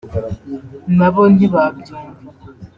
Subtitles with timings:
[0.97, 1.95] nabo ntibabyumva